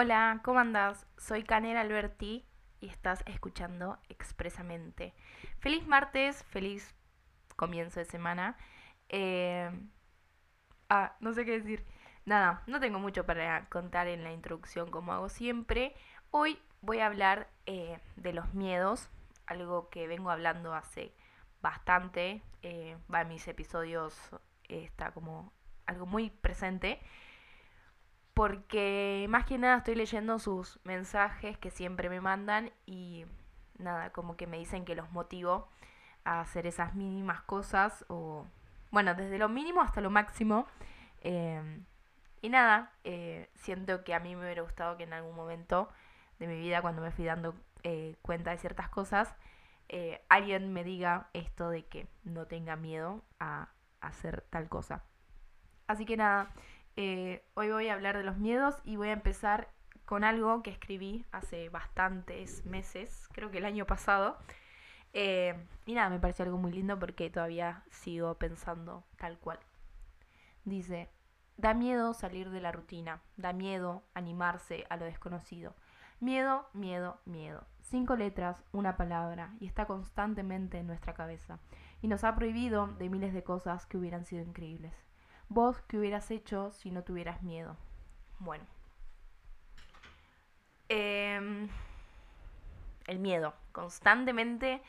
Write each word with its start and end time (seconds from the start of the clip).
Hola, 0.00 0.38
¿cómo 0.44 0.60
andás? 0.60 1.08
Soy 1.16 1.42
Canela 1.42 1.80
Alberti 1.80 2.46
y 2.78 2.88
estás 2.88 3.24
escuchando 3.26 3.98
Expresamente. 4.08 5.12
Feliz 5.58 5.88
martes, 5.88 6.44
feliz 6.44 6.94
comienzo 7.56 7.98
de 7.98 8.06
semana. 8.06 8.56
Eh, 9.08 9.68
Ah, 10.88 11.16
no 11.18 11.32
sé 11.32 11.44
qué 11.44 11.58
decir. 11.58 11.84
Nada, 12.26 12.62
no 12.68 12.78
tengo 12.78 13.00
mucho 13.00 13.26
para 13.26 13.68
contar 13.70 14.06
en 14.06 14.22
la 14.22 14.30
introducción 14.30 14.88
como 14.88 15.12
hago 15.12 15.28
siempre. 15.28 15.96
Hoy 16.30 16.60
voy 16.80 17.00
a 17.00 17.06
hablar 17.06 17.48
eh, 17.66 17.98
de 18.14 18.32
los 18.32 18.54
miedos, 18.54 19.10
algo 19.46 19.88
que 19.88 20.06
vengo 20.06 20.30
hablando 20.30 20.74
hace 20.74 21.12
bastante. 21.60 22.40
Eh, 22.62 22.96
va 23.12 23.22
en 23.22 23.30
mis 23.30 23.48
episodios, 23.48 24.16
está 24.68 25.10
como 25.10 25.52
algo 25.86 26.06
muy 26.06 26.30
presente. 26.30 27.00
Porque 28.38 29.26
más 29.28 29.46
que 29.46 29.58
nada 29.58 29.78
estoy 29.78 29.96
leyendo 29.96 30.38
sus 30.38 30.78
mensajes 30.84 31.58
que 31.58 31.72
siempre 31.72 32.08
me 32.08 32.20
mandan 32.20 32.70
y 32.86 33.24
nada, 33.78 34.10
como 34.10 34.36
que 34.36 34.46
me 34.46 34.58
dicen 34.58 34.84
que 34.84 34.94
los 34.94 35.10
motivo 35.10 35.66
a 36.22 36.42
hacer 36.42 36.64
esas 36.68 36.94
mínimas 36.94 37.42
cosas 37.42 38.04
o 38.06 38.46
bueno, 38.92 39.16
desde 39.16 39.38
lo 39.38 39.48
mínimo 39.48 39.82
hasta 39.82 40.00
lo 40.00 40.10
máximo. 40.10 40.68
Em, 41.20 41.84
y 42.40 42.48
nada, 42.48 42.92
eh, 43.02 43.50
siento 43.56 44.04
que 44.04 44.14
a 44.14 44.20
mí 44.20 44.36
me 44.36 44.44
hubiera 44.44 44.62
gustado 44.62 44.96
que 44.96 45.02
en 45.02 45.14
algún 45.14 45.34
momento 45.34 45.88
de 46.38 46.46
mi 46.46 46.60
vida, 46.60 46.80
cuando 46.80 47.02
me 47.02 47.10
fui 47.10 47.24
dando 47.24 47.56
eh, 47.82 48.14
cuenta 48.22 48.52
de 48.52 48.58
ciertas 48.58 48.88
cosas, 48.88 49.34
eh, 49.88 50.24
alguien 50.28 50.72
me 50.72 50.84
diga 50.84 51.28
esto 51.32 51.70
de 51.70 51.86
que 51.86 52.06
no 52.22 52.46
tenga 52.46 52.76
miedo 52.76 53.24
a 53.40 53.70
hacer 54.00 54.42
tal 54.48 54.68
cosa. 54.68 55.02
Así 55.88 56.04
que 56.04 56.16
nada, 56.16 56.50
hoy 57.54 57.70
voy 57.70 57.88
a 57.88 57.94
hablar 57.94 58.16
de 58.16 58.24
los 58.24 58.38
miedos 58.38 58.74
y 58.84 58.96
voy 58.96 59.08
a 59.08 59.12
empezar 59.12 59.68
con 60.04 60.24
algo 60.24 60.62
que 60.62 60.70
escribí 60.70 61.24
hace 61.30 61.68
bastantes 61.68 62.64
meses, 62.64 63.28
creo 63.32 63.50
que 63.50 63.58
el 63.58 63.66
año 63.66 63.84
pasado, 63.86 64.36
eh, 65.12 65.54
y 65.86 65.94
nada, 65.94 66.10
me 66.10 66.18
pareció 66.18 66.44
algo 66.44 66.58
muy 66.58 66.72
lindo 66.72 66.98
porque 66.98 67.30
todavía 67.30 67.84
sigo 67.90 68.34
pensando 68.34 69.04
tal 69.16 69.38
cual. 69.38 69.58
Dice, 70.64 71.08
da 71.56 71.72
miedo 71.72 72.14
salir 72.14 72.50
de 72.50 72.60
la 72.60 72.72
rutina, 72.72 73.20
da 73.36 73.52
miedo 73.52 74.02
animarse 74.14 74.86
a 74.90 74.96
lo 74.96 75.04
desconocido. 75.04 75.76
Miedo, 76.20 76.68
miedo, 76.72 77.20
miedo. 77.26 77.66
Cinco 77.82 78.16
letras, 78.16 78.64
una 78.72 78.96
palabra, 78.96 79.54
y 79.60 79.66
está 79.66 79.86
constantemente 79.86 80.78
en 80.78 80.88
nuestra 80.88 81.14
cabeza. 81.14 81.60
Y 82.02 82.08
nos 82.08 82.24
ha 82.24 82.34
prohibido 82.34 82.86
de 82.86 83.08
miles 83.08 83.32
de 83.34 83.44
cosas 83.44 83.86
que 83.86 83.98
hubieran 83.98 84.24
sido 84.24 84.42
increíbles. 84.42 85.07
Vos, 85.48 85.80
¿qué 85.88 85.98
hubieras 85.98 86.30
hecho 86.30 86.72
si 86.72 86.90
no 86.90 87.02
tuvieras 87.04 87.42
miedo? 87.42 87.76
Bueno. 88.38 88.64
Em, 90.88 91.68
el 93.06 93.18
miedo. 93.18 93.54
Constantemente 93.72 94.82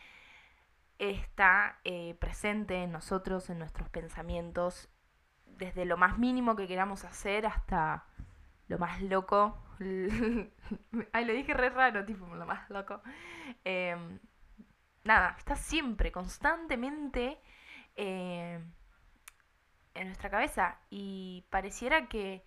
está 0.98 1.80
eh, 1.86 2.16
presente 2.20 2.84
en 2.84 2.92
nosotros, 2.92 3.50
en 3.50 3.60
nuestros 3.60 3.90
pensamientos, 3.90 4.90
desde 5.46 5.86
lo 5.86 5.98
más 5.98 6.18
mínimo 6.18 6.56
que 6.56 6.68
queramos 6.68 7.06
hacer 7.06 7.46
hasta 7.46 8.06
lo 8.68 8.78
más 8.78 9.02
loco. 9.02 9.58
Ay, 11.14 11.26
lo 11.26 11.34
dije 11.34 11.54
re 11.54 11.70
raro, 11.70 12.06
tipo, 12.06 12.26
lo 12.36 12.46
más 12.46 12.70
loco. 12.70 13.02
Em, 13.64 14.20
nada, 15.06 15.36
está 15.38 15.56
siempre, 15.56 16.12
constantemente 16.12 17.40
eh, 17.96 18.62
en 20.00 20.08
nuestra 20.08 20.30
cabeza. 20.30 20.80
Y 20.90 21.46
pareciera 21.50 22.08
que, 22.08 22.44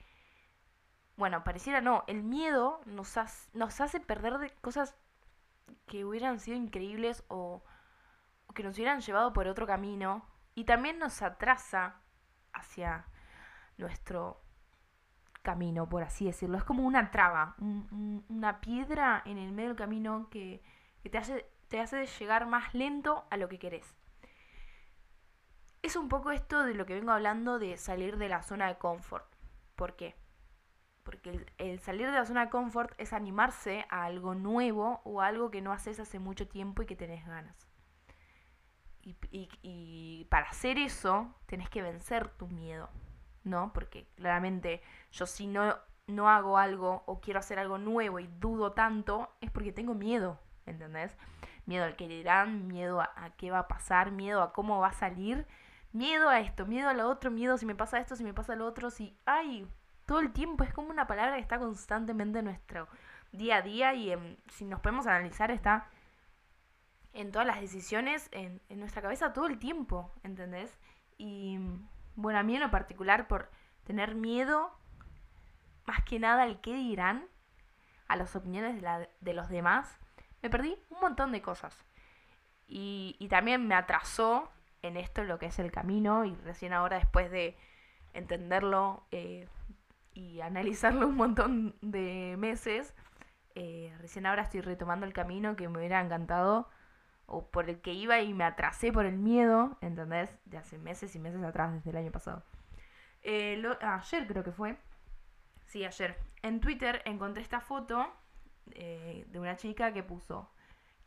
bueno, 1.16 1.44
pareciera 1.44 1.80
no, 1.80 2.04
el 2.06 2.22
miedo 2.22 2.80
nos, 2.86 3.16
nos 3.52 3.80
hace 3.80 4.00
perder 4.00 4.38
de 4.38 4.50
cosas 4.60 4.96
que 5.86 6.04
hubieran 6.04 6.40
sido 6.40 6.56
increíbles 6.56 7.24
o 7.28 7.62
que 8.54 8.62
nos 8.62 8.76
hubieran 8.76 9.00
llevado 9.00 9.32
por 9.32 9.46
otro 9.46 9.66
camino 9.66 10.26
y 10.54 10.64
también 10.64 10.98
nos 10.98 11.22
atrasa 11.22 11.96
hacia 12.52 13.06
nuestro 13.78 14.42
camino, 15.42 15.88
por 15.88 16.02
así 16.02 16.26
decirlo. 16.26 16.58
Es 16.58 16.64
como 16.64 16.84
una 16.84 17.10
traba, 17.10 17.56
una 17.58 18.60
piedra 18.60 19.22
en 19.24 19.38
el 19.38 19.52
medio 19.52 19.70
del 19.70 19.78
camino 19.78 20.28
que, 20.30 20.62
te, 21.10 21.18
hace, 21.18 21.46
te 21.68 21.80
hace 21.80 22.06
llegar 22.06 22.46
más 22.46 22.74
lento 22.74 23.24
a 23.30 23.36
lo 23.36 23.48
que 23.48 23.58
querés. 23.58 23.96
Es 25.82 25.96
un 25.96 26.08
poco 26.08 26.30
esto 26.30 26.64
de 26.64 26.74
lo 26.74 26.86
que 26.86 26.94
vengo 26.94 27.10
hablando 27.10 27.58
de 27.58 27.76
salir 27.76 28.16
de 28.16 28.28
la 28.28 28.42
zona 28.42 28.68
de 28.68 28.78
confort. 28.78 29.26
¿Por 29.74 29.96
qué? 29.96 30.14
Porque 31.02 31.44
el, 31.58 31.80
salir 31.80 32.06
de 32.06 32.12
la 32.12 32.24
zona 32.24 32.44
de 32.44 32.50
confort 32.50 32.94
es 32.98 33.12
animarse 33.12 33.84
a 33.90 34.04
algo 34.04 34.36
nuevo 34.36 35.00
o 35.04 35.20
algo 35.20 35.50
que 35.50 35.60
no 35.60 35.72
haces 35.72 35.98
hace 35.98 36.20
mucho 36.20 36.46
tiempo 36.46 36.82
y 36.82 36.86
que 36.86 36.94
tenés 36.94 37.26
ganas. 37.26 37.68
Y, 39.04 40.28
para 40.30 40.50
hacer 40.50 40.78
eso, 40.78 41.34
tenés 41.46 41.68
que 41.68 41.82
vencer 41.82 42.28
tu 42.28 42.46
miedo, 42.46 42.88
¿no? 43.42 43.72
Porque 43.72 44.06
claramente 44.14 44.80
yo 45.10 45.26
si 45.26 45.48
no, 45.48 45.76
no 46.06 46.28
hago 46.28 46.58
algo 46.58 47.02
o 47.06 47.20
quiero 47.20 47.40
hacer 47.40 47.58
algo 47.58 47.78
nuevo 47.78 48.20
y 48.20 48.28
dudo 48.38 48.70
tanto, 48.72 49.34
es 49.40 49.50
porque 49.50 49.72
tengo 49.72 49.94
miedo, 49.94 50.38
¿entendés? 50.66 51.16
Miedo 51.66 51.84
al 51.84 51.96
que 51.96 52.06
dirán, 52.06 52.68
miedo 52.68 53.00
a, 53.00 53.10
a 53.16 53.30
qué 53.30 53.50
va 53.50 53.60
a 53.60 53.68
pasar, 53.68 54.12
miedo 54.12 54.40
a 54.42 54.52
cómo 54.52 54.78
va 54.78 54.88
a 54.88 54.92
salir, 54.92 55.48
miedo 55.92 56.28
a 56.28 56.40
esto, 56.40 56.66
miedo 56.66 56.88
a 56.88 56.94
lo 56.94 57.08
otro, 57.08 57.30
miedo 57.30 57.58
si 57.58 57.66
me 57.66 57.74
pasa 57.74 57.98
esto, 57.98 58.16
si 58.16 58.24
me 58.24 58.34
pasa 58.34 58.56
lo 58.56 58.66
otro, 58.66 58.90
si, 58.90 59.16
ay, 59.24 59.66
todo 60.06 60.20
el 60.20 60.32
tiempo 60.32 60.64
es 60.64 60.72
como 60.72 60.90
una 60.90 61.06
palabra 61.06 61.36
que 61.36 61.42
está 61.42 61.58
constantemente 61.58 62.40
en 62.40 62.46
nuestro 62.46 62.88
día 63.32 63.56
a 63.56 63.62
día 63.62 63.94
y 63.94 64.14
si 64.50 64.64
nos 64.64 64.80
podemos 64.80 65.06
analizar 65.06 65.50
está 65.50 65.88
en 67.12 67.30
todas 67.30 67.46
las 67.46 67.60
decisiones 67.60 68.28
en, 68.32 68.60
nuestra 68.70 69.02
cabeza 69.02 69.32
todo 69.32 69.46
el 69.46 69.58
tiempo, 69.58 70.10
¿entendés? 70.22 70.78
Y 71.18 71.58
bueno, 72.14 72.38
a 72.38 72.42
mí 72.42 72.54
en 72.54 72.62
lo 72.62 72.70
particular 72.70 73.28
por 73.28 73.50
tener 73.84 74.14
miedo, 74.14 74.70
más 75.86 76.02
que 76.04 76.18
nada 76.18 76.42
al 76.42 76.60
qué 76.60 76.74
dirán, 76.74 77.26
a 78.08 78.16
las 78.16 78.34
opiniones 78.36 78.80
de, 78.80 79.08
de 79.20 79.34
los 79.34 79.48
demás, 79.48 79.98
me 80.42 80.50
perdí 80.50 80.76
un 80.90 81.00
montón 81.00 81.32
de 81.32 81.42
cosas. 81.42 81.76
Y, 82.66 83.16
y, 83.18 83.28
también 83.28 83.66
me 83.66 83.74
atrasó 83.74 84.50
en 84.82 84.96
esto 84.96 85.24
lo 85.24 85.38
que 85.38 85.46
es 85.46 85.58
el 85.58 85.70
camino 85.70 86.24
y 86.24 86.34
recién 86.44 86.72
ahora 86.72 86.98
después 86.98 87.30
de 87.30 87.56
entenderlo 88.14 89.06
eh, 89.12 89.48
y 90.12 90.40
analizarlo 90.40 91.06
un 91.06 91.14
montón 91.14 91.76
de 91.80 92.34
meses, 92.36 92.94
eh, 93.54 93.94
recién 94.00 94.26
ahora 94.26 94.42
estoy 94.42 94.60
retomando 94.60 95.06
el 95.06 95.12
camino 95.12 95.56
que 95.56 95.68
me 95.68 95.78
hubiera 95.78 96.00
encantado 96.00 96.68
o 97.26 97.46
por 97.46 97.70
el 97.70 97.80
que 97.80 97.92
iba 97.92 98.20
y 98.20 98.34
me 98.34 98.44
atrasé 98.44 98.92
por 98.92 99.06
el 99.06 99.16
miedo, 99.16 99.78
¿entendés? 99.80 100.36
De 100.44 100.58
hace 100.58 100.78
meses 100.78 101.14
y 101.14 101.18
meses 101.18 101.42
atrás, 101.42 101.72
desde 101.72 101.90
el 101.90 101.96
año 101.96 102.10
pasado. 102.10 102.42
Eh, 103.22 103.62
ayer 103.80 104.26
creo 104.26 104.42
que 104.42 104.52
fue. 104.52 104.76
Sí, 105.66 105.84
ayer. 105.84 106.18
En 106.42 106.60
Twitter 106.60 107.00
encontré 107.04 107.42
esta 107.42 107.60
foto 107.60 108.12
de 108.66 109.38
una 109.38 109.56
chica 109.56 109.92
que 109.92 110.02
puso, 110.02 110.50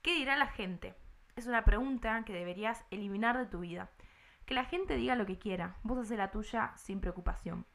¿qué 0.01 0.13
dirá 0.15 0.35
la 0.35 0.47
gente? 0.47 0.95
Es 1.35 1.47
una 1.47 1.65
pregunta 1.65 2.23
que 2.23 2.31
deberías 2.31 2.85
eliminar 2.91 3.37
de 3.37 3.45
tu 3.45 3.59
vida. 3.59 3.89
Que 4.45 4.53
la 4.53 4.63
gente 4.63 4.95
diga 4.95 5.15
lo 5.15 5.25
que 5.25 5.37
quiera, 5.37 5.75
vos 5.83 5.97
haces 5.97 6.17
la 6.17 6.31
tuya 6.31 6.71
sin 6.77 7.01
preocupación. 7.01 7.65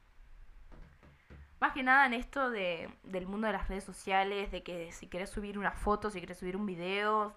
Más 1.60 1.72
que 1.75 1.82
nada 1.82 2.06
en 2.06 2.15
esto 2.15 2.48
de, 2.48 2.88
del 3.03 3.26
mundo 3.26 3.48
de 3.48 3.53
las 3.53 3.69
redes 3.69 3.84
sociales, 3.84 4.50
de 4.50 4.62
que 4.62 4.93
si 4.93 5.09
querés 5.09 5.28
subir 5.28 5.59
una 5.59 5.72
foto, 5.72 6.09
si 6.09 6.21
querés 6.21 6.38
subir 6.38 6.56
un 6.56 6.65
video, 6.65 7.34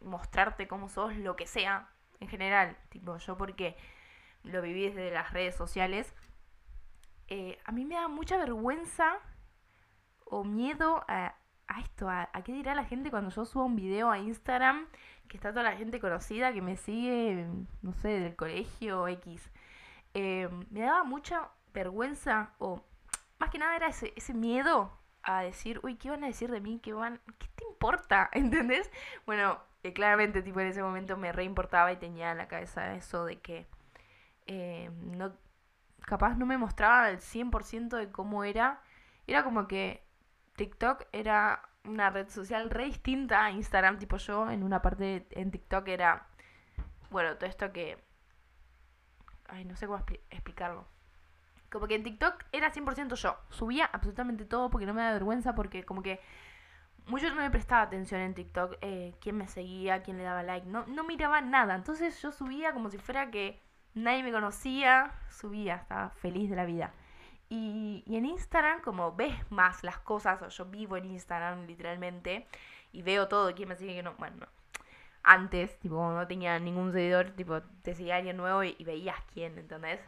mostrarte 0.00 0.66
cómo 0.66 0.88
sos, 0.88 1.14
lo 1.16 1.36
que 1.36 1.46
sea, 1.46 1.90
en 2.20 2.28
general. 2.28 2.78
Tipo, 2.88 3.18
yo 3.18 3.36
porque 3.36 3.76
lo 4.44 4.62
viví 4.62 4.88
desde 4.88 5.10
las 5.10 5.30
redes 5.34 5.54
sociales, 5.54 6.14
eh, 7.28 7.58
a 7.66 7.72
mí 7.72 7.84
me 7.84 7.96
da 7.96 8.08
mucha 8.08 8.38
vergüenza 8.38 9.18
o 10.24 10.42
miedo 10.42 11.04
a, 11.06 11.34
esto, 11.80 12.08
a, 12.08 12.28
qué 12.44 12.52
dirá 12.52 12.74
la 12.74 12.84
gente 12.84 13.10
cuando 13.10 13.30
yo 13.30 13.44
subo 13.44 13.64
un 13.64 13.76
video 13.76 14.10
a 14.10 14.18
Instagram, 14.18 14.86
que 15.28 15.36
está 15.36 15.50
toda 15.50 15.62
la 15.62 15.76
gente 15.76 16.00
conocida 16.00 16.52
que 16.52 16.62
me 16.62 16.76
sigue, 16.76 17.46
no 17.82 17.92
sé, 17.94 18.08
del 18.20 18.36
colegio 18.36 19.08
X. 19.08 19.50
Eh, 20.14 20.48
me 20.70 20.80
daba 20.80 21.04
mucha 21.04 21.50
vergüenza 21.72 22.52
o 22.58 22.84
más 23.38 23.50
que 23.50 23.58
nada 23.58 23.76
era 23.76 23.88
ese, 23.88 24.34
miedo 24.34 24.92
a 25.22 25.42
decir, 25.42 25.80
uy, 25.82 25.96
¿qué 25.96 26.10
van 26.10 26.24
a 26.24 26.28
decir 26.28 26.50
de 26.50 26.60
mí? 26.60 26.78
¿Qué, 26.82 26.92
van, 26.92 27.20
¿Qué 27.38 27.48
te 27.54 27.64
importa? 27.64 28.30
¿Entendés? 28.32 28.90
Bueno, 29.26 29.58
que 29.82 29.92
claramente 29.92 30.42
tipo 30.42 30.60
en 30.60 30.68
ese 30.68 30.82
momento 30.82 31.16
me 31.16 31.32
reimportaba 31.32 31.92
y 31.92 31.96
tenía 31.96 32.32
en 32.32 32.38
la 32.38 32.48
cabeza 32.48 32.94
eso 32.94 33.24
de 33.24 33.40
que 33.40 33.66
eh, 34.46 34.90
no 35.16 35.32
capaz 36.00 36.36
no 36.36 36.46
me 36.46 36.58
mostraba 36.58 37.10
el 37.10 37.18
100% 37.18 37.96
de 37.96 38.10
cómo 38.10 38.44
era. 38.44 38.80
Era 39.26 39.42
como 39.42 39.66
que 39.66 40.03
TikTok 40.56 41.06
era 41.12 41.68
una 41.84 42.10
red 42.10 42.28
social 42.28 42.70
re 42.70 42.86
distinta 42.86 43.44
a 43.44 43.50
Instagram, 43.50 43.98
tipo 43.98 44.16
yo 44.16 44.50
en 44.50 44.62
una 44.62 44.80
parte 44.80 45.26
en 45.30 45.50
TikTok 45.50 45.88
era, 45.88 46.26
bueno, 47.10 47.36
todo 47.36 47.48
esto 47.48 47.72
que... 47.72 47.98
Ay, 49.46 49.64
no 49.64 49.76
sé 49.76 49.86
cómo 49.86 50.02
explicarlo. 50.30 50.86
Como 51.70 51.86
que 51.86 51.96
en 51.96 52.02
TikTok 52.02 52.44
era 52.52 52.72
100% 52.72 53.14
yo. 53.16 53.36
Subía 53.50 53.84
absolutamente 53.86 54.44
todo 54.44 54.70
porque 54.70 54.86
no 54.86 54.94
me 54.94 55.02
da 55.02 55.12
vergüenza, 55.12 55.54
porque 55.54 55.84
como 55.84 56.02
que 56.02 56.20
mucho 57.06 57.28
no 57.28 57.36
me 57.36 57.50
prestaba 57.50 57.82
atención 57.82 58.20
en 58.20 58.34
TikTok. 58.34 58.76
Eh, 58.80 59.14
quién 59.20 59.36
me 59.36 59.48
seguía, 59.48 60.02
quién 60.02 60.16
le 60.16 60.24
daba 60.24 60.42
like. 60.42 60.66
No, 60.66 60.86
no 60.86 61.04
miraba 61.04 61.40
nada. 61.40 61.74
Entonces 61.74 62.20
yo 62.22 62.32
subía 62.32 62.72
como 62.72 62.90
si 62.90 62.98
fuera 62.98 63.30
que 63.30 63.60
nadie 63.92 64.22
me 64.22 64.32
conocía. 64.32 65.12
Subía, 65.30 65.76
estaba 65.76 66.10
feliz 66.10 66.48
de 66.48 66.56
la 66.56 66.64
vida. 66.64 66.92
Y, 67.56 68.02
en 68.16 68.24
Instagram, 68.26 68.80
como 68.80 69.14
ves 69.14 69.34
más 69.50 69.84
las 69.84 69.98
cosas, 69.98 70.42
o 70.42 70.48
yo 70.48 70.64
vivo 70.64 70.96
en 70.96 71.04
Instagram 71.04 71.66
literalmente, 71.66 72.48
y 72.90 73.02
veo 73.02 73.28
todo, 73.28 73.54
quién 73.54 73.68
me 73.68 73.76
sigue, 73.76 73.94
que 73.94 74.02
no, 74.02 74.14
bueno, 74.14 74.46
antes, 75.22 75.78
tipo, 75.78 75.96
no 76.12 76.26
tenía 76.26 76.58
ningún 76.58 76.92
seguidor, 76.92 77.30
tipo, 77.30 77.62
te 77.82 77.94
seguía 77.94 78.16
alguien 78.16 78.36
nuevo 78.36 78.64
y, 78.64 78.74
y 78.76 78.84
veías 78.84 79.16
quién, 79.32 79.56
¿entendés? 79.56 80.00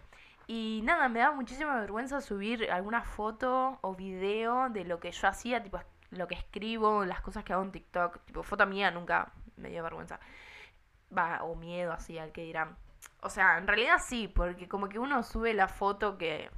Y 0.49 0.81
nada, 0.85 1.09
me 1.09 1.21
da 1.21 1.31
muchísima 1.31 1.79
vergüenza 1.81 2.21
subir 2.21 2.69
alguna 2.71 3.03
foto 3.03 3.79
o 3.81 3.95
video 3.95 4.69
de 4.71 4.85
lo 4.85 4.99
que 4.99 5.13
yo 5.13 5.29
hacía, 5.29 5.63
tipo 5.63 5.79
lo 6.11 6.27
que 6.27 6.35
escribo, 6.35 7.05
las 7.05 7.21
cosas 7.21 7.45
que 7.45 7.53
hago 7.53 7.63
en 7.63 7.73
TikTok. 7.73 8.25
Tipo, 8.25 8.43
foto 8.43 8.67
mía 8.67 8.91
nunca 8.91 9.33
me 9.57 9.71
dio 9.71 9.83
vergüenza. 9.85 10.19
Va, 11.17 11.45
o 11.45 11.55
miedo 11.55 11.93
así 11.93 12.19
al 12.19 12.33
que 12.33 12.43
dirán. 12.43 12.77
O 13.21 13.31
sea, 13.31 13.59
en 13.59 13.67
realidad 13.67 13.99
sí, 14.05 14.29
porque 14.29 14.69
como 14.69 14.89
que 14.89 14.99
uno 14.99 15.23
sube 15.23 15.55
la 15.55 15.69
foto 15.69 16.19
que 16.19 16.51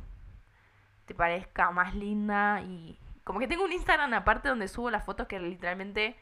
te 1.09 1.15
parezca 1.15 1.71
más 1.71 1.95
linda 1.95 2.61
y 2.61 2.99
como 3.25 3.41
que 3.41 3.49
tengo 3.49 3.65
un 3.65 3.73
Instagram 3.73 4.13
aparte 4.15 4.49
donde 4.49 4.69
subo 4.69 4.91
las 4.91 5.05
fotos 5.05 5.27
que 5.27 5.41
literalmente 5.41 6.17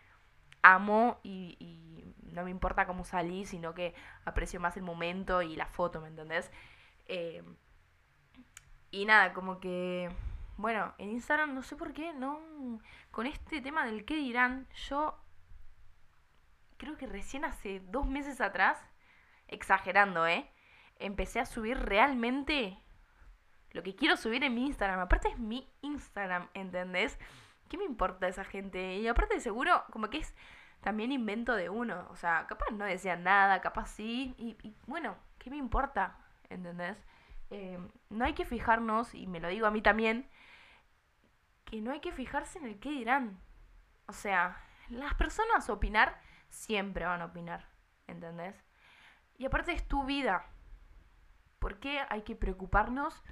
amo 0.63 1.21
y, 1.23 2.15
no 2.33 2.45
me 2.45 2.51
importa 2.51 2.87
cómo 2.87 3.05
salí, 3.05 3.47
sino 3.47 3.73
que 3.73 3.95
aprecio 4.27 4.61
más 4.61 4.77
el 4.77 4.83
momento 4.83 5.41
y 5.41 5.57
la 5.57 5.67
foto, 5.67 6.03
¿me 6.03 6.09
entendés? 6.09 6.51
Eh, 7.07 7.43
y 8.91 9.07
nada, 9.07 9.33
como 9.33 9.59
que, 9.59 10.11
bueno, 10.59 10.95
en 10.99 11.11
Instagram 11.13 11.55
no 11.55 11.63
sé 11.63 11.77
por 11.77 11.95
qué, 11.95 12.13
no, 12.13 12.39
con 13.11 13.27
este 13.27 13.63
tema 13.63 13.87
del 13.87 14.05
qué 14.05 14.17
dirán, 14.17 14.69
yo 14.89 15.19
creo 16.77 16.99
que 16.99 17.07
recién 17.07 17.47
hace 17.47 17.81
dos 17.89 18.07
meses 18.07 18.43
atrás, 18.43 18.79
exagerando, 19.49 20.27
¿eh? 20.27 20.51
Empecé 20.99 21.41
a 21.41 21.47
subir 21.47 21.79
realmente 21.79 22.79
lo 23.77 23.83
que 23.83 23.95
quiero 23.95 24.17
subir 24.17 24.43
en 24.43 24.55
mi 24.55 24.67
Instagram. 24.67 25.01
Aparte 25.01 25.29
es 25.29 25.39
mi 25.39 25.71
Instagram, 25.83 26.49
¿entendés? 26.55 27.19
¿Qué 27.69 27.77
me 27.77 27.85
importa 27.85 28.27
esa 28.27 28.45
gente? 28.45 28.97
Y 28.97 29.07
aparte 29.07 29.39
seguro, 29.39 29.85
como 29.91 30.09
que 30.11 30.19
es 30.19 30.35
también 30.81 31.13
invento 31.13 31.55
de 31.55 31.69
uno. 31.69 32.09
O 32.11 32.17
sea, 32.17 32.47
capaz 32.49 32.71
no 32.73 32.85
decían 32.85 33.23
nada, 33.23 33.61
capaz 33.61 33.89
sí. 33.89 34.35
Y, 34.39 34.75
bueno, 34.87 35.17
¿qué 35.39 35.51
me 35.51 35.57
importa? 35.57 36.17
¿entendés? 36.49 36.97
Eh, 37.51 37.79
no 38.09 38.25
hay 38.25 38.35
que 38.35 38.45
fijarnos, 38.45 39.15
y 39.15 39.27
me 39.27 39.41
lo 39.41 39.49
digo 39.49 39.67
a 39.67 39.71
mí 39.71 39.83
también, 39.83 40.29
que 41.65 41.81
no 41.81 41.93
hay 41.93 42.01
que 42.01 42.13
fijarse 42.13 42.59
en 42.59 42.67
el 42.67 42.79
qué 42.79 42.91
dirán. 42.91 43.39
O 44.07 44.13
sea, 44.13 44.57
las 44.89 45.15
personas 45.15 45.69
opinar 45.69 46.21
siempre 46.49 47.05
van 47.05 47.21
a 47.21 47.27
opinar, 47.27 47.69
¿entendés? 48.07 48.57
Y 49.37 49.45
aparte 49.45 49.73
es 49.73 49.87
tu 49.87 50.05
vida. 50.05 50.47
¿Por 51.59 51.79
qué 51.81 52.01
hay 52.09 52.23
que 52.23 52.37
preocuparnos 52.37 53.23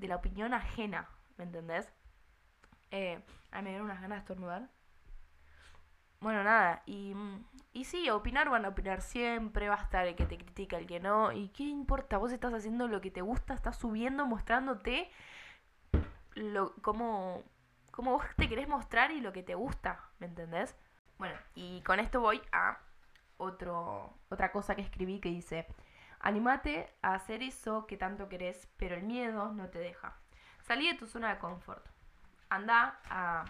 de 0.00 0.08
la 0.08 0.16
opinión 0.16 0.54
ajena? 0.54 1.08
¿Me 1.36 1.44
entendés? 1.44 1.92
Eh, 2.90 3.22
a 3.52 3.62
me 3.62 3.70
dieron 3.70 3.86
unas 3.86 4.00
ganas 4.00 4.16
de 4.16 4.20
estornudar. 4.20 4.68
Bueno, 6.20 6.44
nada, 6.44 6.82
y, 6.84 7.14
y 7.72 7.84
sí, 7.84 8.10
opinar 8.10 8.50
van 8.50 8.66
a 8.66 8.68
opinar 8.68 9.00
siempre, 9.00 9.68
va 9.68 9.76
a 9.76 9.82
estar 9.82 10.06
el 10.06 10.16
que 10.16 10.26
te 10.26 10.36
critica, 10.36 10.76
el 10.76 10.86
que 10.86 11.00
no, 11.00 11.32
y 11.32 11.48
qué 11.48 11.62
importa, 11.62 12.18
vos 12.18 12.32
estás 12.32 12.52
haciendo 12.52 12.88
lo 12.88 13.00
que 13.00 13.10
te 13.10 13.22
gusta, 13.22 13.54
estás 13.54 13.78
subiendo, 13.78 14.26
mostrándote 14.26 15.10
lo, 16.34 16.74
cómo, 16.82 17.42
cómo 17.90 18.12
vos 18.12 18.24
te 18.36 18.48
querés 18.50 18.68
mostrar 18.68 19.12
y 19.12 19.20
lo 19.20 19.32
que 19.32 19.42
te 19.42 19.54
gusta, 19.54 20.10
¿me 20.18 20.26
entendés? 20.26 20.76
Bueno, 21.18 21.36
y 21.54 21.80
con 21.82 22.00
esto 22.00 22.20
voy 22.20 22.42
a 22.52 22.78
otro, 23.38 24.12
otra 24.28 24.52
cosa 24.52 24.74
que 24.74 24.82
escribí 24.82 25.20
que 25.20 25.30
dice, 25.30 25.66
animate 26.20 26.94
a 27.02 27.14
hacer 27.14 27.42
eso 27.42 27.86
que 27.86 27.96
tanto 27.96 28.28
querés, 28.28 28.68
pero 28.76 28.94
el 28.94 29.02
miedo 29.02 29.52
no 29.52 29.68
te 29.68 29.78
deja. 29.78 30.16
Salí 30.60 30.86
de 30.86 30.98
tu 30.98 31.06
zona 31.06 31.34
de 31.34 31.40
confort. 31.40 31.84
Anda 32.48 33.00
a 33.08 33.44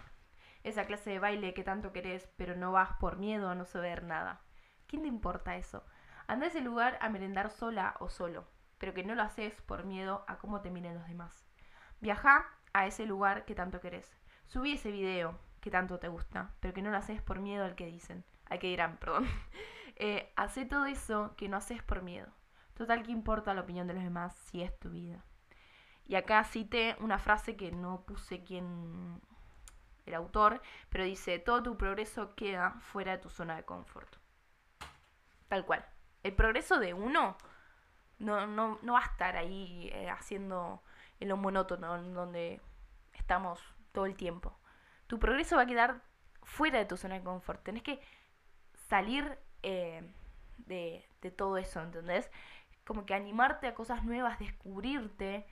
esa 0.63 0.85
clase 0.85 1.09
de 1.11 1.19
baile 1.19 1.53
que 1.53 1.63
tanto 1.63 1.91
querés, 1.91 2.29
pero 2.37 2.55
no 2.55 2.71
vas 2.71 2.93
por 2.99 3.17
miedo 3.17 3.49
a 3.49 3.55
no 3.55 3.65
saber 3.65 4.03
nada. 4.03 4.41
¿Quién 4.87 5.03
te 5.03 5.07
importa 5.07 5.55
eso? 5.57 5.83
Anda 6.27 6.45
a 6.45 6.49
ese 6.49 6.61
lugar 6.61 6.97
a 7.01 7.09
merendar 7.09 7.51
sola 7.51 7.95
o 7.99 8.09
solo, 8.09 8.47
pero 8.77 8.93
que 8.93 9.03
no 9.03 9.15
lo 9.15 9.23
haces 9.23 9.61
por 9.61 9.83
miedo 9.83 10.23
a 10.27 10.37
cómo 10.37 10.61
te 10.61 10.71
miren 10.71 10.95
los 10.95 11.07
demás. 11.07 11.45
Viaja 11.99 12.45
a 12.73 12.87
ese 12.87 13.05
lugar 13.05 13.45
que 13.45 13.55
tanto 13.55 13.81
querés. 13.81 14.15
Subí 14.47 14.73
ese 14.73 14.91
video 14.91 15.39
que 15.59 15.71
tanto 15.71 15.99
te 15.99 16.07
gusta, 16.07 16.51
pero 16.59 16.73
que 16.73 16.81
no 16.81 16.89
lo 16.89 16.97
haces 16.97 17.21
por 17.21 17.39
miedo 17.39 17.65
al 17.65 17.75
que 17.75 17.85
dicen, 17.85 18.23
al 18.45 18.59
que 18.59 18.67
dirán, 18.67 18.97
perdón. 18.99 19.27
eh, 19.95 20.33
todo 20.69 20.85
eso 20.85 21.35
que 21.37 21.49
no 21.49 21.57
haces 21.57 21.83
por 21.83 22.01
miedo. 22.01 22.27
Total, 22.81 23.03
¿qué 23.03 23.11
importa 23.11 23.53
la 23.53 23.61
opinión 23.61 23.85
de 23.85 23.93
los 23.93 24.03
demás 24.03 24.33
si 24.49 24.63
es 24.63 24.75
tu 24.79 24.89
vida? 24.89 25.23
Y 26.07 26.15
acá 26.15 26.43
cité 26.43 26.95
una 26.99 27.19
frase 27.19 27.55
que 27.55 27.71
no 27.71 28.01
puse 28.07 28.43
quién 28.43 29.21
el 30.07 30.15
autor, 30.15 30.63
pero 30.89 31.03
dice, 31.03 31.37
todo 31.37 31.61
tu 31.61 31.77
progreso 31.77 32.33
queda 32.33 32.71
fuera 32.79 33.11
de 33.11 33.17
tu 33.19 33.29
zona 33.29 33.55
de 33.55 33.65
confort. 33.65 34.15
Tal 35.47 35.63
cual. 35.63 35.85
El 36.23 36.33
progreso 36.33 36.79
de 36.79 36.95
uno 36.95 37.37
no, 38.17 38.47
no, 38.47 38.79
no 38.81 38.93
va 38.93 39.01
a 39.01 39.05
estar 39.05 39.37
ahí 39.37 39.91
eh, 39.93 40.09
haciendo 40.09 40.81
en 41.19 41.29
lo 41.29 41.37
monótono, 41.37 42.01
donde 42.01 42.61
estamos 43.13 43.61
todo 43.91 44.07
el 44.07 44.15
tiempo. 44.15 44.57
Tu 45.05 45.19
progreso 45.19 45.55
va 45.55 45.61
a 45.61 45.67
quedar 45.67 46.01
fuera 46.41 46.79
de 46.79 46.85
tu 46.85 46.97
zona 46.97 47.13
de 47.13 47.23
confort. 47.23 47.61
Tenés 47.61 47.83
que 47.83 48.01
salir 48.89 49.37
eh, 49.61 50.01
de, 50.57 51.07
de 51.21 51.29
todo 51.29 51.57
eso, 51.57 51.79
¿entendés? 51.79 52.31
Como 52.85 53.05
que 53.05 53.13
animarte 53.13 53.67
a 53.67 53.73
cosas 53.73 54.03
nuevas, 54.03 54.39
descubrirte 54.39 55.45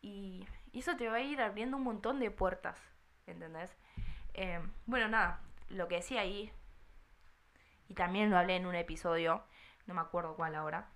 y, 0.00 0.46
eso 0.72 0.96
te 0.96 1.08
va 1.08 1.16
a 1.16 1.20
ir 1.20 1.40
abriendo 1.40 1.76
un 1.76 1.82
montón 1.82 2.20
de 2.20 2.30
puertas, 2.30 2.78
¿entendés? 3.26 3.76
Eh, 4.34 4.60
bueno, 4.86 5.08
nada, 5.08 5.40
lo 5.68 5.88
que 5.88 5.96
decía 5.96 6.20
ahí, 6.20 6.52
y 7.88 7.94
también 7.94 8.30
lo 8.30 8.38
hablé 8.38 8.54
en 8.56 8.66
un 8.66 8.76
episodio, 8.76 9.42
no 9.86 9.94
me 9.94 10.00
acuerdo 10.00 10.36
cuál 10.36 10.54
ahora, 10.54 10.88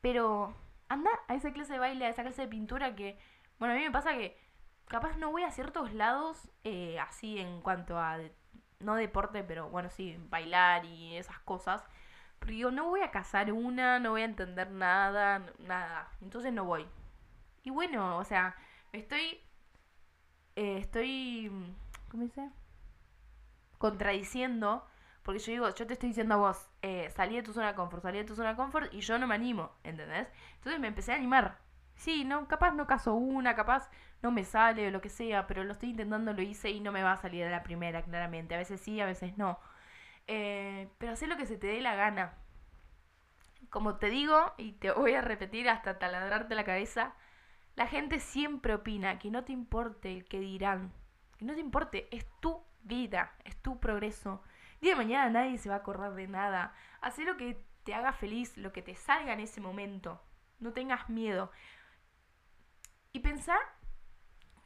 pero 0.00 0.54
anda 0.88 1.10
a 1.28 1.34
esa 1.34 1.52
clase 1.52 1.74
de 1.74 1.78
baile, 1.78 2.06
a 2.06 2.08
esa 2.08 2.22
clase 2.22 2.42
de 2.42 2.48
pintura 2.48 2.94
que, 2.94 3.18
bueno, 3.58 3.74
a 3.74 3.76
mí 3.76 3.82
me 3.82 3.90
pasa 3.90 4.14
que 4.14 4.38
capaz 4.86 5.18
no 5.18 5.30
voy 5.30 5.42
a 5.42 5.50
ciertos 5.50 5.92
lados 5.92 6.50
eh, 6.64 6.98
así 6.98 7.38
en 7.38 7.60
cuanto 7.60 7.98
a, 7.98 8.18
no 8.80 8.94
deporte, 8.94 9.44
pero 9.44 9.68
bueno, 9.68 9.90
sí, 9.90 10.16
bailar 10.28 10.84
y 10.84 11.16
esas 11.16 11.38
cosas. 11.40 11.84
Pero 12.40 12.52
digo, 12.52 12.70
no 12.70 12.88
voy 12.88 13.00
a 13.02 13.10
cazar 13.10 13.52
una, 13.52 13.98
no 14.00 14.10
voy 14.10 14.22
a 14.22 14.24
entender 14.26 14.70
nada, 14.70 15.42
nada. 15.58 16.10
Entonces 16.22 16.52
no 16.52 16.64
voy. 16.64 16.86
Y 17.64 17.70
bueno, 17.70 18.18
o 18.18 18.24
sea, 18.24 18.56
estoy... 18.92 19.40
Eh, 20.56 20.78
estoy 20.78 21.50
¿cómo 22.10 22.24
dice? 22.24 22.50
Contradiciendo, 23.78 24.84
porque 25.22 25.38
yo 25.40 25.52
digo, 25.52 25.74
yo 25.74 25.86
te 25.86 25.92
estoy 25.94 26.08
diciendo 26.10 26.34
a 26.34 26.38
vos, 26.38 26.68
eh, 26.82 27.10
salí 27.14 27.36
de 27.36 27.42
tu 27.42 27.52
zona 27.52 27.68
de 27.68 27.74
confort, 27.74 28.02
salí 28.02 28.18
de 28.18 28.24
tu 28.24 28.34
zona 28.34 28.50
de 28.50 28.56
confort 28.56 28.92
y 28.92 29.00
yo 29.00 29.18
no 29.18 29.26
me 29.28 29.34
animo, 29.36 29.70
¿entendés? 29.84 30.26
Entonces 30.56 30.80
me 30.80 30.88
empecé 30.88 31.12
a 31.12 31.16
animar. 31.16 31.58
Sí, 31.94 32.24
no, 32.24 32.48
capaz 32.48 32.72
no 32.72 32.86
caso 32.86 33.14
una, 33.14 33.54
capaz 33.54 33.88
no 34.22 34.30
me 34.32 34.44
sale 34.44 34.88
o 34.88 34.90
lo 34.90 35.00
que 35.00 35.08
sea, 35.10 35.46
pero 35.46 35.62
lo 35.64 35.72
estoy 35.72 35.90
intentando, 35.90 36.32
lo 36.32 36.42
hice 36.42 36.70
y 36.70 36.80
no 36.80 36.92
me 36.92 37.02
va 37.04 37.12
a 37.12 37.16
salir 37.18 37.44
de 37.44 37.50
la 37.50 37.62
primera, 37.62 38.02
claramente. 38.02 38.54
A 38.54 38.58
veces 38.58 38.80
sí, 38.80 39.00
a 39.00 39.06
veces 39.06 39.36
no. 39.38 39.58
Eh, 40.28 40.88
pero 40.98 41.12
haz 41.12 41.22
lo 41.22 41.36
que 41.36 41.46
se 41.46 41.56
te 41.56 41.66
dé 41.66 41.80
la 41.80 41.94
gana. 41.94 42.34
Como 43.70 43.96
te 43.96 44.08
digo, 44.10 44.52
y 44.56 44.72
te 44.72 44.92
voy 44.92 45.14
a 45.14 45.20
repetir 45.22 45.68
hasta 45.68 45.98
taladrarte 45.98 46.54
la 46.54 46.64
cabeza, 46.64 47.14
la 47.74 47.86
gente 47.86 48.20
siempre 48.20 48.74
opina 48.74 49.18
que 49.18 49.30
no 49.30 49.44
te 49.44 49.52
importe 49.52 50.12
el 50.12 50.24
que 50.26 50.38
dirán. 50.40 50.92
Que 51.38 51.44
no 51.44 51.54
te 51.54 51.60
importe, 51.60 52.08
es 52.14 52.26
tu 52.40 52.62
vida, 52.82 53.34
es 53.44 53.56
tu 53.62 53.80
progreso. 53.80 54.42
Día 54.80 54.92
de 54.92 54.96
mañana 54.96 55.30
nadie 55.30 55.58
se 55.58 55.68
va 55.68 55.76
a 55.76 55.78
acordar 55.78 56.14
de 56.14 56.28
nada. 56.28 56.74
Haz 57.00 57.18
lo 57.18 57.36
que 57.36 57.64
te 57.84 57.94
haga 57.94 58.12
feliz, 58.12 58.56
lo 58.56 58.72
que 58.72 58.82
te 58.82 58.94
salga 58.94 59.32
en 59.32 59.40
ese 59.40 59.60
momento. 59.60 60.20
No 60.60 60.72
tengas 60.72 61.08
miedo. 61.08 61.50
Y 63.12 63.20
pensar 63.20 63.60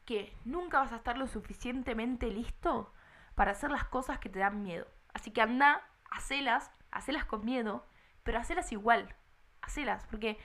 que 0.05 0.35
nunca 0.43 0.79
vas 0.79 0.91
a 0.91 0.97
estar 0.97 1.17
lo 1.17 1.27
suficientemente 1.27 2.27
listo 2.27 2.91
para 3.35 3.51
hacer 3.51 3.71
las 3.71 3.85
cosas 3.85 4.19
que 4.19 4.29
te 4.29 4.39
dan 4.39 4.61
miedo. 4.61 4.87
Así 5.13 5.31
que 5.31 5.41
anda, 5.41 5.81
hacelas, 6.11 6.71
hacelas 6.91 7.25
con 7.25 7.45
miedo, 7.45 7.85
pero 8.23 8.39
hacelas 8.39 8.71
igual. 8.71 9.15
Hacelas, 9.61 10.05
porque 10.07 10.37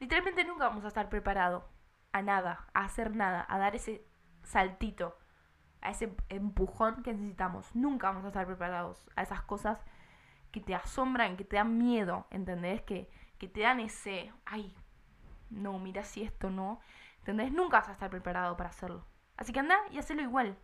literalmente 0.00 0.44
nunca 0.44 0.68
vamos 0.68 0.84
a 0.84 0.88
estar 0.88 1.08
preparados 1.08 1.64
a 2.12 2.22
nada, 2.22 2.66
a 2.74 2.84
hacer 2.84 3.14
nada, 3.14 3.44
a 3.48 3.58
dar 3.58 3.74
ese 3.74 4.06
saltito 4.42 5.16
a 5.82 5.90
ese 5.90 6.14
empujón 6.28 7.02
que 7.02 7.12
necesitamos. 7.12 7.74
Nunca 7.74 8.08
vamos 8.08 8.24
a 8.24 8.28
estar 8.28 8.46
preparados 8.46 9.04
a 9.16 9.22
esas 9.22 9.42
cosas 9.42 9.78
que 10.50 10.60
te 10.60 10.74
asombran, 10.74 11.36
que 11.36 11.44
te 11.44 11.56
dan 11.56 11.76
miedo, 11.76 12.26
¿entendés? 12.30 12.82
Que, 12.82 13.10
que 13.38 13.48
te 13.48 13.60
dan 13.60 13.80
ese, 13.80 14.32
ay, 14.46 14.74
no, 15.50 15.78
mira 15.78 16.04
si 16.04 16.22
esto 16.22 16.50
no. 16.50 16.80
¿Entendés? 17.18 17.52
Nunca 17.52 17.80
vas 17.80 17.88
a 17.88 17.92
estar 17.92 18.10
preparado 18.10 18.56
para 18.56 18.70
hacerlo. 18.70 19.04
Así 19.36 19.52
que 19.52 19.60
anda 19.60 19.76
y 19.90 19.98
hacelo 19.98 20.22
igual. 20.22 20.56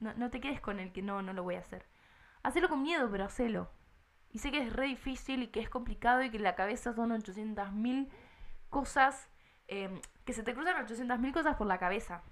No, 0.00 0.14
no 0.14 0.30
te 0.30 0.40
quedes 0.40 0.60
con 0.60 0.80
el 0.80 0.92
que 0.92 1.02
no, 1.02 1.22
no 1.22 1.32
lo 1.32 1.42
voy 1.42 1.56
a 1.56 1.60
hacer. 1.60 1.86
Hacelo 2.42 2.68
con 2.68 2.82
miedo, 2.82 3.08
pero 3.10 3.24
hacelo. 3.24 3.70
Y 4.30 4.38
sé 4.38 4.50
que 4.50 4.58
es 4.58 4.72
re 4.72 4.86
difícil 4.86 5.42
y 5.42 5.48
que 5.48 5.60
es 5.60 5.68
complicado 5.68 6.22
y 6.22 6.30
que 6.30 6.38
la 6.38 6.54
cabeza 6.54 6.94
son 6.94 7.10
800.000 7.10 8.08
cosas, 8.70 9.28
em, 9.68 10.00
que 10.24 10.32
se 10.32 10.42
te 10.42 10.54
cruzan 10.54 10.84
800.000 10.84 11.32
cosas 11.32 11.56
por 11.56 11.66
la 11.66 11.78
cabeza. 11.78 12.22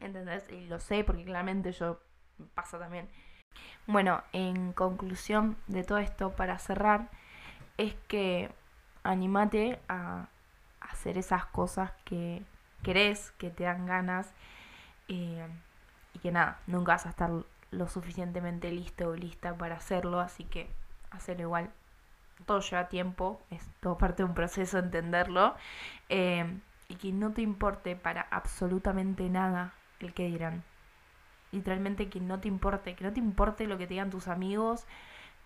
¿Entendés? 0.00 0.48
Y 0.50 0.66
lo 0.66 0.80
sé 0.80 1.04
porque 1.04 1.24
claramente 1.24 1.72
yo 1.72 2.00
pasa 2.54 2.78
también. 2.78 3.08
Bueno, 3.86 4.22
en 4.32 4.72
conclusión 4.72 5.56
de 5.66 5.84
todo 5.84 5.98
esto, 5.98 6.30
para 6.36 6.58
cerrar, 6.58 7.10
es 7.76 7.94
que 8.08 8.50
animate 9.02 9.80
a 9.88 10.28
hacer 10.80 11.18
esas 11.18 11.46
cosas 11.46 11.92
que 12.04 12.42
querés, 12.82 13.32
que 13.32 13.50
te 13.50 13.64
dan 13.64 13.86
ganas 13.86 14.32
eh, 15.08 15.46
y 16.14 16.18
que 16.18 16.32
nada, 16.32 16.60
nunca 16.66 16.92
vas 16.92 17.06
a 17.06 17.10
estar 17.10 17.30
lo 17.70 17.88
suficientemente 17.88 18.70
listo 18.70 19.08
o 19.08 19.14
lista 19.14 19.56
para 19.56 19.76
hacerlo, 19.76 20.20
así 20.20 20.44
que 20.44 20.70
hacerlo 21.10 21.42
igual. 21.42 21.70
Todo 22.46 22.60
lleva 22.60 22.88
tiempo, 22.88 23.40
es 23.50 23.62
todo 23.80 23.98
parte 23.98 24.22
de 24.22 24.28
un 24.28 24.34
proceso 24.34 24.78
entenderlo. 24.78 25.54
Eh, 26.08 26.44
y 26.90 26.96
que 26.96 27.12
no 27.12 27.30
te 27.32 27.40
importe 27.40 27.94
para 27.94 28.22
absolutamente 28.30 29.28
nada 29.30 29.72
el 30.00 30.12
que 30.12 30.26
dirán. 30.26 30.64
Literalmente 31.52 32.08
que 32.08 32.20
no 32.20 32.40
te 32.40 32.48
importe, 32.48 32.96
que 32.96 33.04
no 33.04 33.12
te 33.12 33.20
importe 33.20 33.66
lo 33.66 33.78
que 33.78 33.86
te 33.86 33.94
digan 33.94 34.10
tus 34.10 34.26
amigos, 34.26 34.86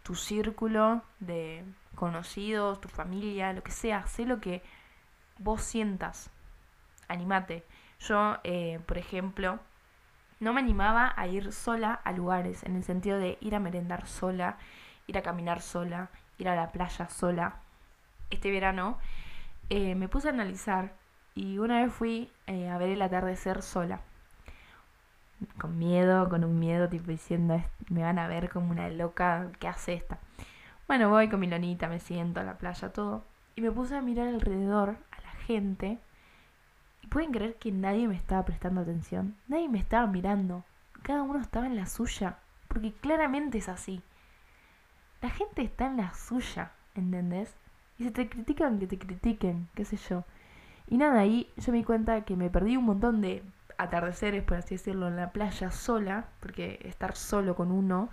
tu 0.03 0.15
círculo 0.15 1.03
de 1.21 1.65
conocidos, 1.95 2.81
tu 2.81 2.89
familia, 2.89 3.53
lo 3.53 3.63
que 3.63 3.73
sea. 3.73 4.07
Sé 4.07 4.25
lo 4.25 4.41
que 4.41 4.63
vos 5.39 5.63
sientas. 5.63 6.31
Animate. 7.09 7.65
Yo, 8.01 8.39
eh, 8.43 8.81
por 8.87 8.97
ejemplo, 8.97 9.59
no 10.45 10.53
me 10.53 10.61
animaba 10.61 11.15
a 11.17 11.27
ir 11.27 11.53
sola 11.53 11.95
a 11.95 12.13
lugares, 12.13 12.63
en 12.65 12.77
el 12.77 12.85
sentido 12.85 13.19
de 13.19 13.39
ir 13.41 13.55
a 13.55 13.61
merendar 13.61 14.07
sola, 14.07 14.59
ir 15.07 15.17
a 15.17 15.23
caminar 15.23 15.63
sola, 15.63 16.11
ir 16.39 16.51
a 16.51 16.55
la 16.55 16.71
playa 16.71 17.09
sola. 17.09 17.57
Este 18.29 18.51
verano 18.51 18.99
eh, 19.71 19.95
me 19.95 20.07
puse 20.07 20.29
a 20.29 20.33
analizar 20.33 20.93
y 21.35 21.57
una 21.57 21.83
vez 21.83 21.93
fui 21.93 22.31
eh, 22.47 22.69
a 22.69 22.77
ver 22.77 22.91
el 22.91 23.01
atardecer 23.01 23.63
sola. 23.63 24.01
Con 25.59 25.79
miedo, 25.79 26.29
con 26.29 26.45
un 26.45 26.59
miedo 26.59 26.91
tipo 26.91 27.11
diciendo, 27.11 27.63
me 27.89 28.03
van 28.03 28.19
a 28.19 28.29
ver 28.29 28.51
como 28.51 28.71
una 28.71 28.89
loca, 28.91 29.49
¿qué 29.59 29.67
hace 29.67 29.95
esta? 29.95 30.19
Bueno, 30.87 31.09
voy 31.09 31.31
con 31.31 31.41
mi 31.41 31.47
lonita, 31.47 31.89
me 31.89 32.01
siento 32.01 32.41
a 32.41 32.45
la 32.45 32.59
playa, 32.59 32.93
todo. 32.93 33.25
Y 33.57 33.63
me 33.63 33.71
puse 33.73 33.97
a 33.97 34.03
mirar 34.03 34.29
alrededor 34.29 34.97
a 35.11 35.21
la 35.23 35.33
gente. 35.47 35.99
Pueden 37.15 37.31
creer 37.31 37.55
que 37.55 37.71
nadie 37.71 38.09
me 38.09 38.17
estaba 38.17 38.45
prestando 38.45 38.81
atención. 38.81 39.37
Nadie 39.47 39.69
me 39.69 39.79
estaba 39.79 40.05
mirando. 40.09 40.65
Cada 41.05 41.23
uno 41.23 41.39
estaba 41.39 41.67
en 41.67 41.77
la 41.77 41.87
suya. 41.87 42.39
Porque 42.67 42.93
claramente 42.93 43.59
es 43.59 43.69
así. 43.69 44.03
La 45.23 45.31
gente 45.31 45.63
está 45.63 45.87
en 45.87 45.99
la 45.99 46.13
suya, 46.13 46.73
¿entendés? 46.97 47.55
Y 47.99 48.03
si 48.03 48.11
te 48.11 48.29
critican, 48.29 48.81
que 48.81 48.89
te 48.89 48.99
critiquen, 48.99 49.69
qué 49.77 49.85
sé 49.85 49.97
yo. 49.97 50.25
Y 50.89 50.97
nada, 50.97 51.21
ahí 51.21 51.53
yo 51.57 51.71
me 51.71 51.79
di 51.79 51.85
cuenta 51.85 52.25
que 52.25 52.35
me 52.35 52.51
perdí 52.51 52.77
un 52.77 52.87
montón 52.87 53.21
de 53.21 53.45
atardeceres, 53.79 54.43
por 54.43 54.57
así 54.57 54.75
decirlo, 54.75 55.07
en 55.07 55.15
la 55.15 55.31
playa 55.31 55.71
sola, 55.71 56.31
porque 56.41 56.81
estar 56.83 57.15
solo 57.15 57.55
con 57.55 57.71
uno 57.71 58.09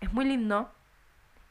es 0.00 0.14
muy 0.14 0.24
lindo. 0.24 0.70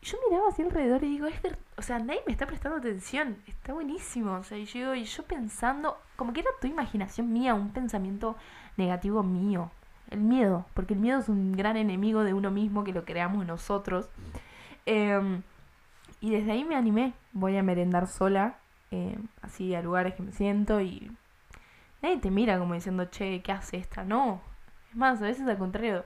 Yo 0.05 0.19
miraba 0.29 0.50
hacia 0.50 0.65
alrededor 0.65 1.03
y 1.03 1.07
digo, 1.07 1.25
es 1.25 1.39
o 1.77 1.81
sea, 1.81 1.97
nadie 1.97 2.21
me 2.27 2.31
está 2.31 2.45
prestando 2.45 2.77
atención, 2.77 3.38
está 3.47 3.74
buenísimo. 3.74 4.35
O 4.35 4.43
sea, 4.43 4.55
y 4.55 4.65
yo, 4.65 4.93
y 4.93 5.03
yo 5.03 5.24
pensando, 5.24 5.97
como 6.15 6.31
que 6.31 6.41
era 6.41 6.51
tu 6.62 6.67
imaginación 6.67 7.33
mía, 7.33 7.55
un 7.55 7.71
pensamiento 7.71 8.35
negativo 8.77 9.24
mío. 9.24 9.71
El 10.12 10.19
miedo, 10.19 10.67
porque 10.75 10.93
el 10.93 11.00
miedo 11.00 11.19
es 11.19 11.27
un 11.27 11.53
gran 11.53 11.75
enemigo 11.75 12.24
de 12.24 12.35
uno 12.35 12.51
mismo 12.51 12.83
que 12.83 12.93
lo 12.93 13.03
creamos 13.03 13.47
nosotros. 13.47 14.07
Em, 14.85 15.41
y 16.21 16.29
desde 16.29 16.51
ahí 16.51 16.63
me 16.65 16.75
animé. 16.75 17.13
Voy 17.33 17.57
a 17.57 17.63
merendar 17.63 18.07
sola, 18.07 18.57
eh, 18.91 19.17
así 19.41 19.74
a 19.74 19.81
lugares 19.81 20.13
que 20.13 20.21
me 20.21 20.31
siento 20.31 20.81
y 20.81 21.12
nadie 22.03 22.17
te 22.17 22.29
mira 22.29 22.59
como 22.59 22.75
diciendo, 22.75 23.05
che, 23.05 23.41
¿qué 23.41 23.51
hace 23.51 23.77
esta? 23.77 24.03
No. 24.03 24.41
Es 24.91 24.95
más, 24.95 25.19
a 25.21 25.25
veces 25.25 25.47
al 25.47 25.57
contrario. 25.57 26.05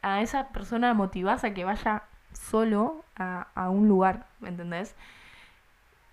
A 0.00 0.22
esa 0.22 0.48
persona 0.48 0.94
motivas 0.94 1.44
a 1.44 1.54
que 1.54 1.64
vaya 1.64 2.04
solo 2.32 3.04
a, 3.16 3.48
a 3.54 3.70
un 3.70 3.88
lugar, 3.88 4.26
¿me 4.40 4.48
entendés? 4.48 4.94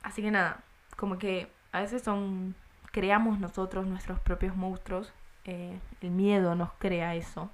Así 0.03 0.21
que 0.21 0.31
nada, 0.31 0.63
como 0.95 1.17
que 1.17 1.51
a 1.71 1.81
veces 1.81 2.01
son 2.01 2.55
creamos 2.91 3.39
nosotros 3.39 3.85
nuestros 3.85 4.19
propios 4.19 4.55
monstruos. 4.55 5.13
Eh, 5.45 5.79
el 6.01 6.11
miedo 6.11 6.55
nos 6.55 6.71
crea 6.73 7.15
eso. 7.15 7.49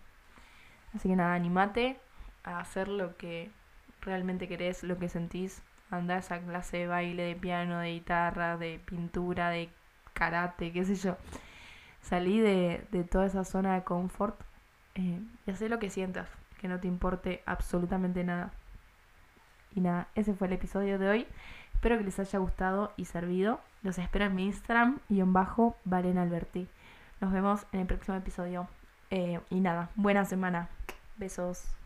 Así 0.93 1.09
que 1.09 1.15
nada, 1.15 1.33
animate 1.33 1.99
a 2.43 2.59
hacer 2.59 2.87
lo 2.87 3.17
que 3.17 3.51
realmente 4.01 4.47
querés, 4.47 4.83
lo 4.83 4.97
que 4.97 5.09
sentís, 5.09 5.61
anda 5.91 6.15
a 6.15 6.19
esa 6.19 6.39
clase 6.39 6.77
de 6.77 6.87
baile, 6.87 7.23
de 7.23 7.35
piano, 7.35 7.79
de 7.79 7.91
guitarra, 7.91 8.57
de 8.57 8.79
pintura, 8.85 9.49
de 9.49 9.69
karate, 10.13 10.71
qué 10.71 10.85
sé 10.85 10.95
yo. 10.95 11.17
Salí 12.01 12.39
de, 12.39 12.85
de 12.91 13.03
toda 13.03 13.25
esa 13.25 13.43
zona 13.43 13.75
de 13.75 13.83
confort 13.83 14.39
eh, 14.95 15.19
y 15.45 15.51
haz 15.51 15.61
lo 15.61 15.79
que 15.79 15.89
sientas, 15.89 16.29
que 16.65 16.69
no 16.69 16.79
te 16.79 16.87
importe 16.87 17.43
absolutamente 17.45 18.23
nada. 18.23 18.51
Y 19.75 19.81
nada, 19.81 20.07
ese 20.15 20.33
fue 20.33 20.47
el 20.47 20.53
episodio 20.53 20.97
de 20.97 21.07
hoy. 21.07 21.27
Espero 21.75 21.95
que 21.99 22.03
les 22.03 22.17
haya 22.17 22.39
gustado 22.39 22.91
y 22.97 23.05
servido. 23.05 23.59
Los 23.83 23.99
espero 23.99 24.25
en 24.25 24.33
mi 24.33 24.45
Instagram 24.45 24.97
y 25.07 25.19
en 25.19 25.31
bajo 25.31 25.77
Valen 25.85 26.17
Alberti. 26.17 26.67
Nos 27.21 27.31
vemos 27.31 27.67
en 27.71 27.81
el 27.81 27.85
próximo 27.85 28.17
episodio. 28.17 28.67
Eh, 29.11 29.39
y 29.51 29.59
nada, 29.59 29.89
buena 29.95 30.25
semana. 30.25 30.69
Besos. 31.17 31.84